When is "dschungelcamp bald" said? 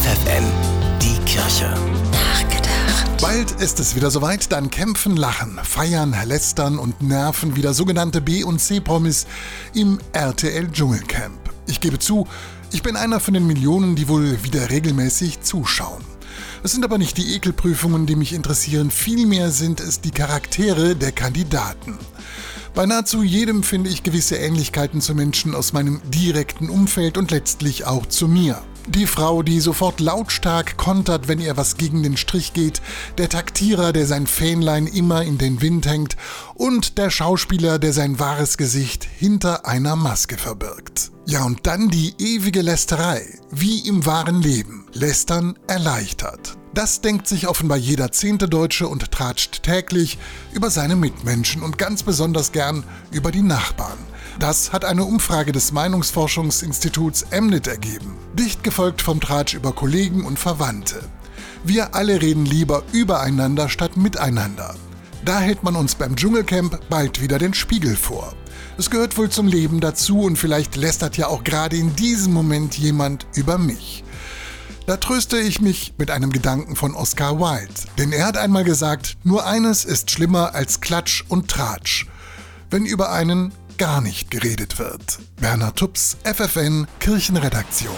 66.16-67.20